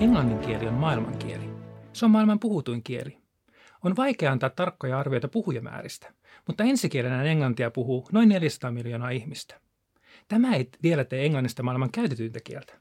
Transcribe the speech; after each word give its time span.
Englannin 0.00 0.38
kieli 0.38 0.68
on 0.68 0.74
maailmankieli. 0.74 1.50
Se 1.92 2.04
on 2.04 2.10
maailman 2.10 2.38
puhutuin 2.38 2.82
kieli. 2.82 3.18
On 3.84 3.96
vaikea 3.96 4.32
antaa 4.32 4.50
tarkkoja 4.50 4.98
arvioita 4.98 5.28
puhujamääristä, 5.28 6.12
mutta 6.46 6.64
ensikielenä 6.64 7.22
englantia 7.22 7.70
puhuu 7.70 8.08
noin 8.12 8.28
400 8.28 8.70
miljoonaa 8.70 9.10
ihmistä. 9.10 9.60
Tämä 10.28 10.54
ei 10.54 10.68
vielä 10.82 11.04
tee 11.04 11.26
englannista 11.26 11.62
maailman 11.62 11.90
käytetyintä 11.90 12.40
kieltä. 12.44 12.72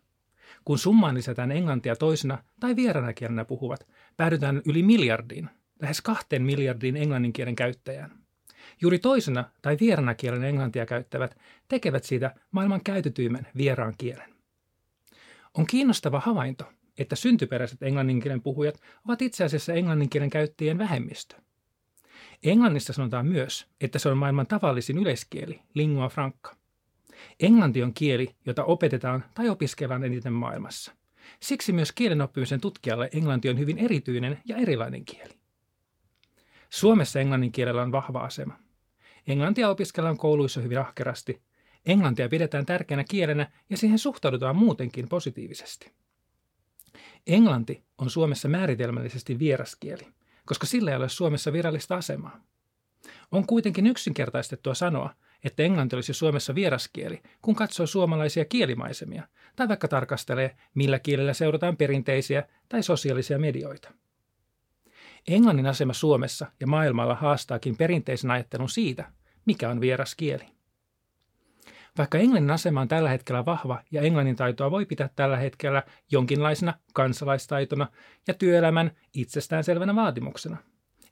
Kun 0.66 0.80
summaan 0.80 1.16
lisätään 1.16 1.52
englantia 1.52 1.96
toisena 1.96 2.44
tai 2.60 2.76
vierana 2.76 3.14
kielenä 3.14 3.46
puhuvat, 3.46 3.88
päädytään 4.18 4.62
yli 4.66 4.84
miljardiin, 4.84 5.50
lähes 5.82 6.02
kahteen 6.02 6.44
miljardiin 6.44 6.98
englannin 6.98 7.34
kielen 7.34 7.56
käyttäjään. 7.56 8.12
Juuri 8.82 9.00
toisena 9.00 9.44
tai 9.62 9.78
vierana 9.80 10.16
kielen 10.16 10.44
englantia 10.44 10.86
käyttävät 10.86 11.38
tekevät 11.68 12.04
siitä 12.04 12.36
maailman 12.52 12.82
käytetyimmän 12.84 13.48
vieraan 13.58 13.94
kielen. 13.98 14.34
On 15.58 15.66
kiinnostava 15.66 16.20
havainto, 16.20 16.66
että 16.98 17.16
syntyperäiset 17.16 17.84
englanninkielen 17.84 18.42
puhujat 18.42 18.82
ovat 19.08 19.22
itse 19.22 19.44
asiassa 19.44 19.74
englanninkielen 19.74 20.30
käyttäjien 20.30 20.78
vähemmistö. 20.78 21.36
Englannissa 22.44 22.94
sanotaan 22.94 23.28
myös, 23.28 23.68
että 23.82 24.00
se 24.00 24.10
on 24.10 24.18
maailman 24.18 24.48
tavallisin 24.48 24.98
yleiskieli, 24.98 25.60
lingua 25.74 26.10
franca. 26.10 26.56
Englanti 27.40 27.84
on 27.84 27.94
kieli, 27.94 28.36
jota 28.46 28.64
opetetaan 28.64 29.26
tai 29.34 29.50
opiskellaan 29.50 30.04
eniten 30.04 30.34
maailmassa. 30.34 30.92
Siksi 31.40 31.74
myös 31.74 31.92
kielen 31.92 32.22
oppimisen 32.22 32.62
tutkijalle 32.62 33.10
englanti 33.14 33.50
on 33.50 33.60
hyvin 33.60 33.78
erityinen 33.78 34.42
ja 34.46 34.58
erilainen 34.58 35.06
kieli. 35.06 35.34
Suomessa 36.70 37.20
englannin 37.20 37.52
kielellä 37.52 37.82
on 37.82 37.92
vahva 37.92 38.20
asema. 38.20 38.60
Englantia 39.28 39.70
opiskellaan 39.70 40.18
kouluissa 40.18 40.62
hyvin 40.62 40.80
ahkerasti. 40.80 41.42
Englantia 41.86 42.30
pidetään 42.30 42.66
tärkeänä 42.66 43.04
kielenä 43.04 43.52
ja 43.70 43.78
siihen 43.78 44.00
suhtaudutaan 44.00 44.56
muutenkin 44.56 45.10
positiivisesti. 45.10 45.92
Englanti 47.28 47.84
on 47.98 48.10
Suomessa 48.10 48.48
määritelmällisesti 48.48 49.40
vieraskieli, 49.40 50.08
koska 50.46 50.68
sillä 50.68 50.92
ei 50.92 50.98
ole 50.98 51.10
Suomessa 51.10 51.54
virallista 51.54 51.96
asemaa. 51.96 52.42
On 53.32 53.48
kuitenkin 53.48 53.88
yksinkertaistettua 53.88 54.74
sanoa, 54.74 55.14
että 55.44 55.64
englanti 55.64 55.96
olisi 55.96 56.14
Suomessa 56.14 56.56
vieraskieli, 56.56 57.22
kun 57.42 57.56
katsoo 57.56 57.88
suomalaisia 57.88 58.46
kielimaisemia, 58.46 59.28
tai 59.56 59.68
vaikka 59.68 59.88
tarkastelee, 59.88 60.58
millä 60.74 61.00
kielellä 61.00 61.34
seurataan 61.34 61.78
perinteisiä 61.78 62.44
tai 62.70 62.84
sosiaalisia 62.84 63.40
medioita. 63.40 63.92
Englannin 65.28 65.66
asema 65.66 65.94
Suomessa 65.94 66.52
ja 66.60 66.68
maailmalla 66.68 67.16
haastaakin 67.16 67.78
perinteisen 67.78 68.32
ajattelun 68.32 68.70
siitä, 68.70 69.12
mikä 69.46 69.70
on 69.70 69.82
vieras 69.82 70.16
kieli. 70.16 70.57
Vaikka 71.98 72.18
englannin 72.18 72.52
asema 72.52 72.82
on 72.82 72.88
tällä 72.88 73.10
hetkellä 73.10 73.46
vahva 73.46 73.82
ja 73.92 74.02
englannin 74.02 74.36
taitoa 74.36 74.72
voi 74.72 74.86
pitää 74.86 75.10
tällä 75.16 75.38
hetkellä 75.38 75.84
jonkinlaisena 76.12 76.74
kansalaistaitona 76.94 77.88
ja 78.28 78.34
työelämän 78.34 78.92
itsestäänselvänä 79.14 79.96
vaatimuksena, 79.96 80.58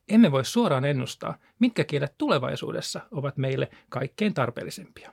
emme 0.09 0.31
voi 0.31 0.45
suoraan 0.45 0.86
ennustaa, 0.86 1.38
mitkä 1.59 1.83
kielet 1.83 2.16
tulevaisuudessa 2.17 3.02
ovat 3.11 3.38
meille 3.38 3.69
kaikkein 3.89 4.33
tarpeellisempia. 4.33 5.11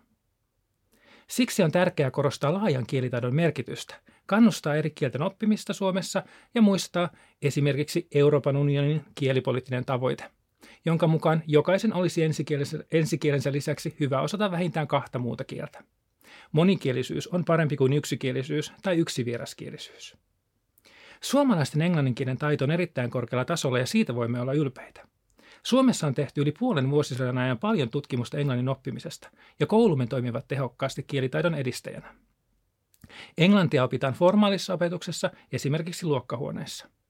Siksi 1.26 1.62
on 1.62 1.72
tärkeää 1.72 2.10
korostaa 2.10 2.54
laajan 2.54 2.86
kielitaidon 2.86 3.34
merkitystä, 3.34 3.94
kannustaa 4.26 4.74
eri 4.74 4.90
kielten 4.90 5.22
oppimista 5.22 5.72
Suomessa 5.72 6.22
ja 6.54 6.62
muistaa 6.62 7.10
esimerkiksi 7.42 8.06
Euroopan 8.14 8.56
unionin 8.56 9.04
kielipoliittinen 9.14 9.84
tavoite– 9.84 10.30
jonka 10.84 11.06
mukaan 11.06 11.42
jokaisen 11.46 11.94
olisi 11.94 12.22
ensikielensä, 12.22 12.84
ensikielensä 12.92 13.52
lisäksi 13.52 13.96
hyvä 14.00 14.20
osata 14.20 14.50
vähintään 14.50 14.88
kahta 14.88 15.18
muuta 15.18 15.44
kieltä. 15.44 15.84
Monikielisyys 16.52 17.28
on 17.28 17.44
parempi 17.44 17.76
kuin 17.76 17.92
yksikielisyys 17.92 18.72
tai 18.82 18.96
yksivieraskielisyys. 18.96 20.16
Suomalaisten 21.20 21.82
englanninkielen 21.82 22.38
taito 22.38 22.64
on 22.64 22.70
erittäin 22.70 23.10
korkealla 23.10 23.44
tasolla 23.44 23.78
ja 23.78 23.86
siitä 23.86 24.14
voimme 24.14 24.40
olla 24.40 24.52
ylpeitä. 24.52 25.06
Suomessa 25.62 26.06
on 26.06 26.14
tehty 26.14 26.40
yli 26.40 26.52
puolen 26.52 26.90
vuosisadan 26.90 27.38
ajan 27.38 27.58
paljon 27.58 27.90
tutkimusta 27.90 28.38
englannin 28.38 28.68
oppimisesta, 28.68 29.30
ja 29.60 29.66
koulumme 29.66 30.06
toimivat 30.06 30.48
tehokkaasti 30.48 31.02
kielitaidon 31.02 31.54
edistäjänä. 31.54 32.14
Englantia 33.38 33.84
opitaan 33.84 34.14
formaalissa 34.14 34.74
opetuksessa, 34.74 35.30
esimerkiksi 35.52 36.06
luokkahuoneessa– 36.06 36.88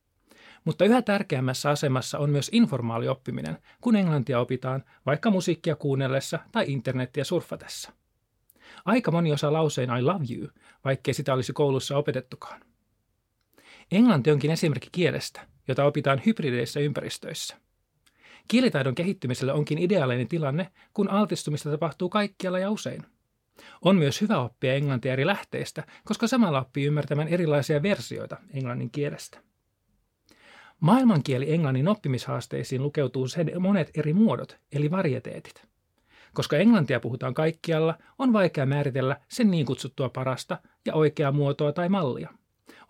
mutta 0.65 0.85
yhä 0.85 1.03
tärkeämmässä 1.03 1.71
asemassa 1.71 2.19
on 2.19 2.31
myös 2.31 2.51
informaali 2.53 3.09
oppiminen, 3.09 3.59
kun 3.81 3.97
englantia 3.97 4.41
opitaan 4.41 4.85
vaikka 5.07 5.31
musiikkia 5.31 5.77
kuunnellessa 5.77 6.39
tai 6.53 6.65
internettiä 6.69 7.25
surfatessa. 7.25 7.93
Aika 8.85 9.11
moni 9.11 9.33
osaa 9.33 9.53
lauseen 9.53 9.91
I 9.99 10.03
love 10.03 10.25
you, 10.35 10.49
vaikkei 10.85 11.15
sitä 11.15 11.35
olisi 11.35 11.53
koulussa 11.53 11.97
opetettukaan. 11.97 12.61
Englanti 13.93 14.31
onkin 14.31 14.51
esimerkki 14.51 14.89
kielestä, 14.93 15.41
jota 15.69 15.85
opitaan 15.85 16.23
hybrideissä 16.27 16.81
ympäristöissä. 16.81 17.57
Kielitaidon 18.49 18.95
kehittymiselle 18.95 19.53
onkin 19.53 19.79
ideaalinen 19.79 20.29
tilanne, 20.29 20.73
kun 20.95 21.11
altistumista 21.11 21.71
tapahtuu 21.71 22.09
kaikkialla 22.09 22.59
ja 22.59 22.71
usein. 22.71 23.03
On 23.83 23.97
myös 23.97 24.21
hyvä 24.21 24.39
oppia 24.39 24.75
englantia 24.75 25.13
eri 25.13 25.27
lähteistä, 25.27 25.85
koska 26.05 26.27
samalla 26.27 26.61
oppii 26.61 26.87
ymmärtämään 26.87 27.29
erilaisia 27.29 27.83
versioita 27.83 28.37
englannin 28.55 28.91
kielestä. 28.91 29.52
Maailmankieli 30.83 31.53
englannin 31.53 31.89
oppimishaasteisiin 31.89 32.83
lukeutuu 32.83 33.29
sen 33.29 33.51
monet 33.59 33.91
eri 33.95 34.15
muodot, 34.15 34.59
eli 34.73 34.91
varieteetit. 34.91 35.65
Koska 36.35 36.57
englantia 36.57 37.01
puhutaan 37.01 37.35
kaikkialla, 37.35 37.99
on 38.19 38.33
vaikea 38.33 38.67
määritellä 38.67 39.17
sen 39.29 39.51
niin 39.51 39.67
kutsuttua 39.67 40.09
parasta 40.09 40.59
ja 40.87 40.95
oikeaa 40.95 41.33
muotoa 41.33 41.73
tai 41.73 41.89
mallia. 41.89 42.31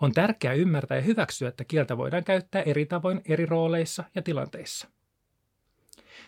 On 0.00 0.12
tärkeää 0.12 0.54
ymmärtää 0.54 0.96
ja 0.96 1.02
hyväksyä, 1.02 1.48
että 1.48 1.64
kieltä 1.64 1.96
voidaan 1.96 2.24
käyttää 2.24 2.62
eri 2.62 2.86
tavoin 2.86 3.20
eri 3.28 3.46
rooleissa 3.46 4.04
ja 4.14 4.22
tilanteissa. 4.22 4.88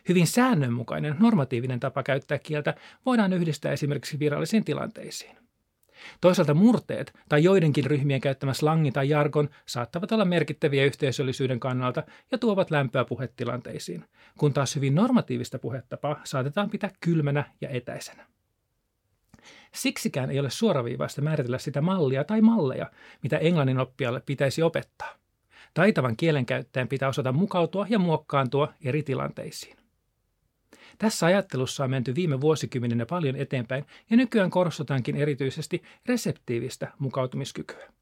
Hyvin 0.09 0.27
säännönmukainen 0.27 1.17
normatiivinen 1.21 1.81
tapa 1.81 2.03
käyttää 2.03 2.39
kieltä 2.39 2.75
voidaan 3.07 3.33
yhdistää 3.33 3.73
esimerkiksi 3.73 4.19
virallisiin 4.19 4.65
tilanteisiin. 4.65 5.37
Toisaalta 6.21 6.55
murteet 6.55 7.13
tai 7.29 7.45
joidenkin 7.45 7.85
ryhmien 7.85 8.21
käyttämä 8.21 8.53
slangi 8.53 8.93
tai 8.93 9.09
jargon 9.09 9.51
saattavat 9.67 10.13
olla 10.13 10.25
merkittäviä 10.25 10.85
yhteisöllisyyden 10.85 11.61
kannalta 11.61 12.03
ja 12.33 12.39
tuovat 12.39 12.71
lämpöä 12.71 13.05
puhetilanteisiin, 13.05 14.05
kun 14.39 14.53
taas 14.53 14.77
hyvin 14.77 14.95
normatiivista 14.95 15.59
puhetapaa 15.59 16.21
saatetaan 16.25 16.71
pitää 16.71 16.91
kylmänä 17.01 17.45
ja 17.61 17.69
etäisenä. 17.69 18.27
Siksikään 19.75 20.31
ei 20.31 20.41
ole 20.41 20.51
suoraviivaista 20.51 21.23
määritellä 21.23 21.59
sitä 21.59 21.81
mallia 21.81 22.25
tai 22.25 22.41
malleja, 22.41 22.91
mitä 23.23 23.39
englannin 23.39 23.79
oppijalle 23.79 24.23
pitäisi 24.27 24.63
opettaa. 24.63 25.15
Taitavan 25.75 26.17
kielenkäyttäjän 26.17 26.89
pitää 26.89 27.09
osata 27.09 27.33
mukautua 27.33 27.87
ja 27.89 27.99
muokkaantua 27.99 28.73
eri 28.85 29.03
tilanteisiin. 29.03 29.84
Tässä 30.99 31.27
ajattelussa 31.27 31.85
on 31.85 31.91
menty 31.91 32.15
viime 32.15 32.41
vuosikymmeninä 32.41 33.07
paljon 33.07 33.37
eteenpäin 33.37 33.85
ja 34.11 34.17
nykyään 34.17 34.51
korostetaankin 34.51 35.17
erityisesti 35.17 35.83
reseptiivistä 36.07 36.93
mukautumiskykyä. 36.99 37.93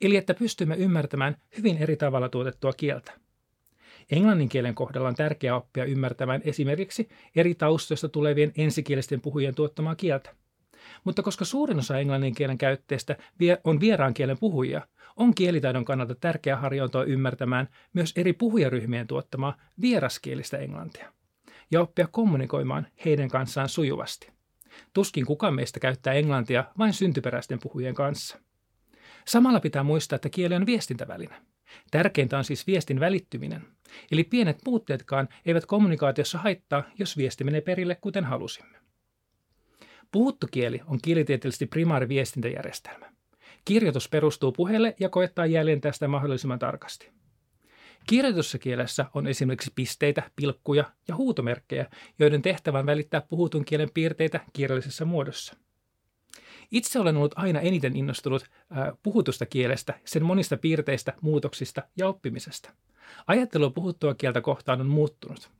Eli 0.00 0.16
että 0.16 0.34
pystymme 0.34 0.76
ymmärtämään 0.76 1.36
hyvin 1.56 1.76
eri 1.76 1.96
tavalla 1.96 2.28
tuotettua 2.28 2.72
kieltä. 2.72 3.12
Englannin 4.10 4.48
kielen 4.48 4.74
kohdalla 4.74 5.08
on 5.08 5.14
tärkeää 5.14 5.56
oppia 5.56 5.84
ymmärtämään 5.84 6.40
esimerkiksi 6.44 7.08
eri 7.36 7.54
taustoista 7.54 8.08
tulevien 8.08 8.52
ensikielisten 8.56 9.20
puhujien 9.20 9.54
tuottamaa 9.54 9.94
kieltä. 9.94 10.34
Mutta 11.04 11.22
koska 11.22 11.44
suurin 11.44 11.78
osa 11.78 11.98
englannin 11.98 12.34
kielen 12.34 12.58
käyttäjistä 12.58 13.16
on 13.64 13.80
vieraan 13.80 14.14
kielen 14.14 14.38
puhujia, 14.38 14.86
on 15.16 15.34
kielitaidon 15.34 15.84
kannalta 15.84 16.14
tärkeää 16.14 16.56
harjoittaa 16.56 17.04
ymmärtämään 17.04 17.68
myös 17.92 18.12
eri 18.16 18.32
puhujaryhmien 18.32 19.06
tuottamaa 19.06 19.56
vieraskielistä 19.80 20.58
englantia 20.58 21.12
ja 21.70 21.80
oppia 21.80 22.08
kommunikoimaan 22.10 22.86
heidän 23.04 23.28
kanssaan 23.28 23.68
sujuvasti. 23.68 24.32
Tuskin 24.94 25.26
kukaan 25.26 25.54
meistä 25.54 25.80
käyttää 25.80 26.12
englantia 26.12 26.64
vain 26.78 26.92
syntyperäisten 26.92 27.58
puhujien 27.62 27.94
kanssa. 27.94 28.38
Samalla 29.26 29.60
pitää 29.60 29.82
muistaa, 29.82 30.16
että 30.16 30.28
kieli 30.28 30.54
on 30.54 30.66
viestintäväline. 30.66 31.34
Tärkeintä 31.90 32.38
on 32.38 32.44
siis 32.44 32.66
viestin 32.66 33.00
välittyminen. 33.00 33.62
Eli 34.12 34.24
pienet 34.24 34.58
puutteetkaan 34.64 35.28
eivät 35.46 35.66
kommunikaatiossa 35.66 36.38
haittaa, 36.38 36.82
jos 36.98 37.16
viesti 37.16 37.44
menee 37.44 37.60
perille 37.60 37.94
kuten 37.94 38.24
halusimme. 38.24 38.78
Puhuttu 40.12 40.46
kieli 40.50 40.80
on 40.86 40.98
kielitieteellisesti 41.02 41.66
primaari 41.66 42.08
viestintäjärjestelmä. 42.08 43.12
Kirjoitus 43.64 44.08
perustuu 44.08 44.52
puheelle 44.52 44.96
ja 45.00 45.08
koettaa 45.08 45.46
jäljentää 45.46 45.92
sitä 45.92 46.08
mahdollisimman 46.08 46.58
tarkasti. 46.58 47.10
Kirjoitussa 48.06 48.58
kielessä 48.58 49.06
on 49.14 49.26
esimerkiksi 49.26 49.72
pisteitä, 49.74 50.22
pilkkuja 50.36 50.84
ja 51.08 51.16
huutomerkkejä, 51.16 51.86
joiden 52.18 52.42
tehtävä 52.42 52.78
on 52.78 52.86
välittää 52.86 53.20
puhutun 53.20 53.64
kielen 53.64 53.90
piirteitä 53.94 54.40
kirjallisessa 54.52 55.04
muodossa. 55.04 55.56
Itse 56.70 56.98
olen 56.98 57.16
ollut 57.16 57.34
aina 57.36 57.60
eniten 57.60 57.96
innostunut 57.96 58.42
äh, 58.42 58.88
puhutusta 59.02 59.46
kielestä, 59.46 59.94
sen 60.04 60.24
monista 60.24 60.56
piirteistä, 60.56 61.12
muutoksista 61.20 61.82
ja 61.96 62.08
oppimisesta. 62.08 62.70
Ajattelu 63.26 63.70
puhuttua 63.70 64.14
kieltä 64.14 64.40
kohtaan 64.40 64.80
on 64.80 64.86
muuttunut. 64.86 65.50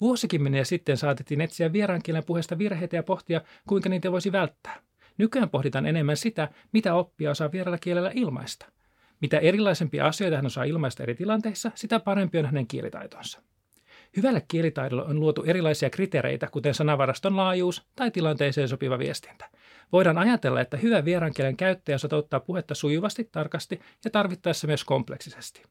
Vuosikymmeniä 0.00 0.64
sitten 0.64 0.96
saatettiin 0.96 1.40
etsiä 1.40 1.72
vieraan 1.72 2.02
kielen 2.02 2.24
puheesta 2.24 2.58
virheitä 2.58 2.96
ja 2.96 3.02
pohtia, 3.02 3.40
kuinka 3.68 3.88
niitä 3.88 4.12
voisi 4.12 4.32
välttää. 4.32 4.82
Nykyään 5.18 5.50
pohditaan 5.50 5.86
enemmän 5.86 6.16
sitä, 6.16 6.48
mitä 6.72 6.94
oppia 6.94 7.30
osaa 7.30 7.52
vieraalla 7.52 7.78
kielellä 7.78 8.10
ilmaista– 8.14 8.66
Mitä 9.20 9.38
erilaisempia 9.38 10.06
asioita 10.06 10.36
hän 10.36 10.46
osaa 10.46 10.64
ilmaista 10.64 11.02
eri 11.02 11.14
tilanteissa, 11.14 11.70
sitä 11.74 12.00
parempi 12.00 12.38
on 12.38 12.46
hänen 12.46 12.66
kielitaitonsa. 12.66 13.42
Hyvälle 14.16 14.42
kielitaidolle 14.48 15.04
on 15.04 15.20
luotu 15.20 15.42
erilaisia 15.42 15.90
kriteereitä, 15.90 16.48
kuten 16.52 16.74
sanavaraston 16.74 17.36
laajuus 17.36 17.82
tai 17.96 18.10
tilanteeseen 18.10 18.68
sopiva 18.68 18.98
viestintä. 18.98 19.48
Voidaan 19.92 20.18
ajatella, 20.18 20.60
että 20.60 20.76
hyvä 20.76 21.04
vieraankielen 21.04 21.56
käyttäjä 21.56 21.98
sotouttaa 21.98 22.40
puhetta 22.40 22.74
sujuvasti, 22.74 23.28
tarkasti 23.32 23.80
ja 24.04 24.10
tarvittaessa 24.10 24.66
myös 24.66 24.84
kompleksisesti. 24.84 25.62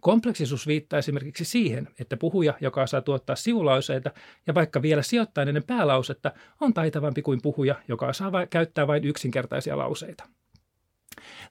Kompleksisuus 0.00 0.66
viittaa 0.66 0.98
esimerkiksi 0.98 1.44
siihen, 1.44 1.88
että 2.00 2.16
puhuja, 2.16 2.54
joka 2.60 2.82
osaa 2.82 3.00
tuottaa 3.00 3.36
sivulauseita 3.36 4.10
ja 4.46 4.54
vaikka 4.54 4.82
vielä 4.82 5.02
sijoittaa 5.02 5.44
ennen 5.44 5.62
päälausetta, 5.62 6.32
on 6.60 6.74
taitavampi 6.74 7.22
kuin 7.22 7.42
puhuja, 7.42 7.74
joka 7.88 8.06
osaa 8.06 8.46
käyttää 8.50 8.86
vain 8.86 9.04
yksinkertaisia 9.04 9.78
lauseita. 9.78 10.24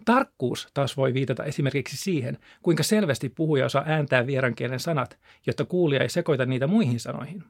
Tarkkuus 0.05 0.67
taas 0.73 0.97
voi 0.97 1.13
viitata 1.13 1.43
esimerkiksi 1.43 1.97
siihen, 1.97 2.37
kuinka 2.61 2.83
selvästi 2.83 3.29
puhuja 3.29 3.65
osaa 3.65 3.83
ääntää 3.85 4.27
vierankielen 4.27 4.79
sanat, 4.79 5.19
jotta 5.47 5.65
kuulija 5.65 6.01
ei 6.01 6.09
sekoita 6.09 6.45
niitä 6.45 6.67
muihin 6.67 6.99
sanoihin. 6.99 7.43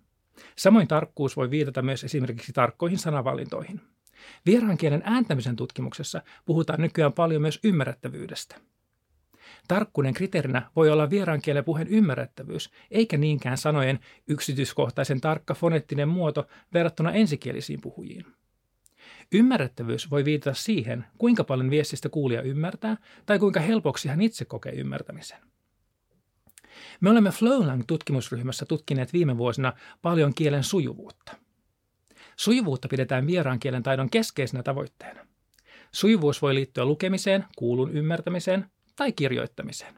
Samoin 0.56 0.88
tarkkuus 0.88 1.38
voi 1.38 1.50
viitata 1.50 1.82
myös 1.82 2.04
esimerkiksi 2.04 2.54
tarkkoihin 2.54 3.00
sanavalintoihin. 3.00 3.82
Vieraankielen 4.46 5.02
ääntämisen 5.06 5.56
tutkimuksessa 5.56 6.22
puhutaan 6.46 6.82
nykyään 6.82 7.14
paljon 7.14 7.42
myös 7.42 7.60
ymmärrettävyydestä. 7.64 8.56
Tarkkuuden 9.68 10.14
kriteerinä 10.14 10.72
voi 10.76 10.90
olla 10.90 11.10
vieraankielen 11.10 11.64
puheen 11.64 11.88
ymmärrettävyys, 11.88 12.70
eikä 12.92 13.18
niinkään 13.18 13.58
sanojen 13.58 14.00
yksityiskohtaisen 14.28 15.22
tarkka 15.22 15.54
foneettinen 15.54 16.10
muoto 16.10 16.48
verrattuna 16.74 17.12
ensikielisiin 17.12 17.82
puhujiin. 17.82 18.26
Ymmärrettävyys 19.32 20.12
voi 20.12 20.26
viitata 20.26 20.54
siihen, 20.54 21.06
kuinka 21.18 21.44
paljon 21.44 21.70
viestistä 21.70 22.10
kuulija 22.10 22.42
ymmärtää 22.42 22.98
tai 23.26 23.40
kuinka 23.40 23.60
helpoksi 23.60 24.08
hän 24.08 24.22
itse 24.22 24.46
kokee 24.46 24.72
ymmärtämisen. 24.72 25.40
Me 27.02 27.10
olemme 27.10 27.30
Flowlang-tutkimusryhmässä 27.30 28.66
tutkineet 28.66 29.14
viime 29.14 29.38
vuosina 29.38 29.74
paljon 30.02 30.34
kielen 30.34 30.64
sujuvuutta. 30.64 31.36
Sujuvuutta 32.36 32.88
pidetään 32.88 33.28
vieraan 33.28 33.60
kielen 33.60 33.84
taidon 33.84 34.10
keskeisenä 34.10 34.64
tavoitteena. 34.64 35.28
Sujuvuus 35.92 36.42
voi 36.42 36.56
liittyä 36.56 36.86
lukemiseen, 36.86 37.46
kuulun 37.56 37.92
ymmärtämiseen 37.92 38.66
tai 38.96 39.12
kirjoittamiseen. 39.12 39.96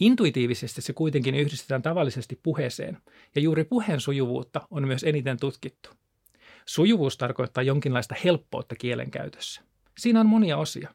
Intuitiivisesti 0.00 0.82
se 0.82 0.92
kuitenkin 0.92 1.34
yhdistetään 1.34 1.82
tavallisesti 1.82 2.40
puheeseen, 2.42 2.98
ja 3.34 3.42
juuri 3.42 3.64
puheen 3.64 4.00
sujuvuutta 4.00 4.60
on 4.70 4.86
myös 4.86 5.04
eniten 5.04 5.40
tutkittu. 5.40 5.90
Sujuvuus 6.66 7.16
tarkoittaa 7.16 7.62
jonkinlaista 7.62 8.14
helppoutta 8.24 8.76
kielenkäytössä. 8.76 9.62
Siinä 9.98 10.20
on 10.20 10.26
monia 10.26 10.56
osia. 10.56 10.94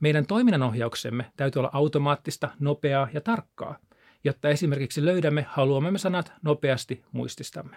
Meidän 0.00 0.26
toiminnanohjauksemme 0.26 1.32
täytyy 1.36 1.60
olla 1.60 1.70
automaattista, 1.72 2.48
nopeaa 2.58 3.08
ja 3.12 3.20
tarkkaa, 3.20 3.78
jotta 4.24 4.48
esimerkiksi 4.48 5.04
löydämme 5.04 5.46
haluamme 5.48 5.98
sanat 5.98 6.32
nopeasti 6.42 7.04
muististamme. 7.12 7.76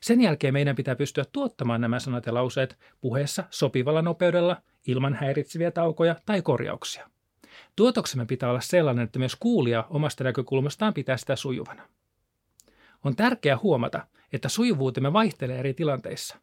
Sen 0.00 0.20
jälkeen 0.20 0.52
meidän 0.52 0.76
pitää 0.76 0.96
pystyä 0.96 1.24
tuottamaan 1.32 1.80
nämä 1.80 1.98
sanat 1.98 2.26
ja 2.26 2.34
lauseet 2.34 2.78
puheessa 3.00 3.44
sopivalla 3.50 4.02
nopeudella 4.02 4.56
ilman 4.86 5.14
häiritseviä 5.14 5.70
taukoja 5.70 6.16
tai 6.26 6.42
korjauksia. 6.42 7.10
Tuotoksemme 7.76 8.26
pitää 8.26 8.50
olla 8.50 8.60
sellainen, 8.60 9.04
että 9.04 9.18
myös 9.18 9.36
kuulija 9.40 9.86
omasta 9.90 10.24
näkökulmastaan 10.24 10.94
pitää 10.94 11.16
sitä 11.16 11.36
sujuvana. 11.36 11.88
On 13.04 13.16
tärkeää 13.16 13.58
huomata, 13.62 14.06
että 14.32 14.48
sujuvuutemme 14.48 15.12
vaihtelee 15.12 15.58
eri 15.58 15.74
tilanteissa. 15.74 16.36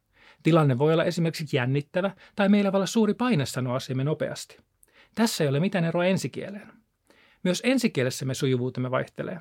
Tilanne 0.44 0.78
voi 0.78 0.94
olla 0.94 1.04
esimerkiksi 1.04 1.57
jännittävä 1.57 2.12
tai 2.36 2.50
meillä 2.50 2.72
voi 2.72 2.78
olla 2.78 2.86
suuri 2.86 3.13
paine 3.13 3.45
sanoa 3.45 3.75
asiamme 3.75 4.04
nopeasti. 4.04 4.57
Tässä 5.16 5.44
ei 5.44 5.48
ole 5.48 5.60
mitään 5.60 5.86
eroa 5.86 6.06
ensikieleen. 6.06 6.68
Myös 7.44 7.62
ensikielessämme 7.66 8.34
sujuvuutemme 8.34 8.92
vaihtelee. 8.92 9.39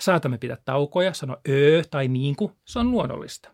Saatamme 0.00 0.38
pitää 0.38 0.56
taukoja, 0.64 1.14
sanoa 1.14 1.40
öö 1.48 1.82
tai 1.90 2.08
niinku, 2.08 2.52
se 2.64 2.78
on 2.78 2.90
luonnollista. 2.90 3.50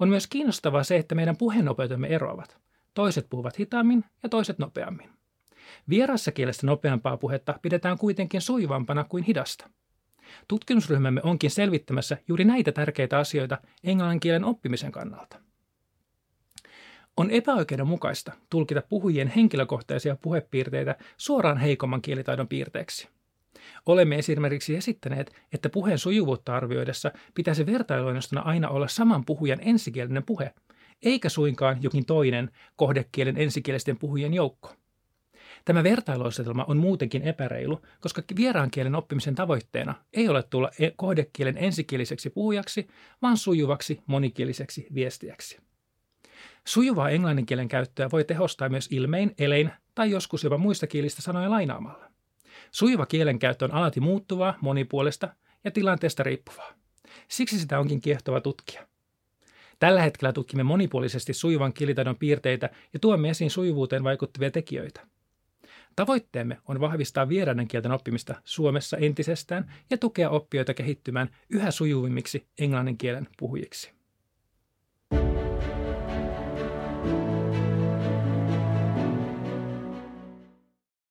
On 0.00 0.08
myös 0.08 0.26
kiinnostavaa 0.26 0.84
se, 0.84 0.96
että 0.96 1.14
meidän 1.14 1.36
puheenopeutemme 1.36 2.08
eroavat. 2.08 2.58
Toiset 2.94 3.26
puhuvat 3.30 3.58
hitaammin 3.58 4.04
ja 4.22 4.28
toiset 4.28 4.58
nopeammin. 4.58 5.10
Vierassa 5.88 6.32
kielessä 6.32 6.66
nopeampaa 6.66 7.16
puhetta 7.16 7.54
pidetään 7.62 7.98
kuitenkin 7.98 8.40
sujuvampana 8.40 9.04
kuin 9.04 9.24
hidasta. 9.24 9.70
Tutkimusryhmämme 10.48 11.20
onkin 11.24 11.50
selvittämässä 11.50 12.16
juuri 12.28 12.44
näitä 12.44 12.72
tärkeitä 12.72 13.18
asioita 13.18 13.58
englannin 13.84 14.20
kielen 14.20 14.44
oppimisen 14.44 14.92
kannalta. 14.92 15.40
On 17.20 17.30
epäoikeudenmukaista 17.30 18.32
tulkita 18.50 18.82
puhujien 18.88 19.28
henkilökohtaisia 19.28 20.16
puhepiirteitä 20.22 20.96
suoraan 21.16 21.58
heikomman 21.58 22.02
kielitaidon 22.02 22.48
piirteeksi. 22.48 23.08
Olemme 23.86 24.16
esimerkiksi 24.16 24.76
esittäneet, 24.76 25.32
että 25.52 25.68
puheen 25.68 25.98
sujuvuutta 25.98 26.56
arvioidessa 26.56 27.12
pitäisi 27.34 27.66
vertailuaineistona 27.66 28.40
aina 28.42 28.68
olla 28.68 28.88
saman 28.88 29.24
puhujan 29.24 29.58
ensikielinen 29.62 30.22
puhe, 30.22 30.54
eikä 31.02 31.28
suinkaan 31.28 31.82
jokin 31.82 32.06
toinen 32.06 32.50
kohdekielen 32.76 33.38
ensikielisten 33.38 33.98
puhujien 33.98 34.34
joukko. 34.34 34.74
Tämä 35.64 35.82
vertailuasetelma 35.82 36.64
on 36.68 36.76
muutenkin 36.76 37.22
epäreilu, 37.22 37.80
koska 38.00 38.22
vieraan 38.36 38.70
kielen 38.70 38.94
oppimisen 38.94 39.34
tavoitteena 39.34 39.94
ei 40.12 40.28
ole 40.28 40.42
tulla 40.42 40.70
e- 40.78 40.90
kohdekielen 40.96 41.58
ensikieliseksi 41.58 42.30
puhujaksi, 42.30 42.88
vaan 43.22 43.36
sujuvaksi 43.36 44.00
monikieliseksi 44.06 44.86
viestiäksi. 44.94 45.69
Sujuvaa 46.64 47.10
englanninkielen 47.10 47.68
käyttöä 47.68 48.08
voi 48.12 48.24
tehostaa 48.24 48.68
myös 48.68 48.88
ilmein, 48.90 49.34
elein 49.38 49.70
tai 49.94 50.10
joskus 50.10 50.44
jopa 50.44 50.58
muista 50.58 50.86
kielistä 50.86 51.22
sanoja 51.22 51.50
lainaamalla. 51.50 52.10
Sujuva 52.70 53.06
kielenkäyttö 53.06 53.64
on 53.64 53.74
alati 53.74 54.00
muuttuvaa, 54.00 54.58
monipuolista 54.60 55.28
ja 55.64 55.70
tilanteesta 55.70 56.22
riippuvaa. 56.22 56.72
Siksi 57.28 57.58
sitä 57.58 57.78
onkin 57.78 58.00
kiehtova 58.00 58.40
tutkia. 58.40 58.86
Tällä 59.78 60.02
hetkellä 60.02 60.32
tutkimme 60.32 60.62
monipuolisesti 60.62 61.32
sujuvan 61.32 61.72
kielitaidon 61.72 62.16
piirteitä 62.16 62.70
ja 62.92 62.98
tuomme 62.98 63.30
esiin 63.30 63.50
sujuvuuteen 63.50 64.04
vaikuttavia 64.04 64.50
tekijöitä. 64.50 65.06
Tavoitteemme 65.96 66.58
on 66.68 66.80
vahvistaa 66.80 67.28
vieraiden 67.28 67.68
kielten 67.68 67.92
oppimista 67.92 68.34
Suomessa 68.44 68.96
entisestään 68.96 69.72
ja 69.90 69.98
tukea 69.98 70.30
oppijoita 70.30 70.74
kehittymään 70.74 71.28
yhä 71.50 71.70
sujuvimmiksi 71.70 72.46
englannin 72.58 72.98
kielen 72.98 73.28
puhujiksi. 73.38 73.99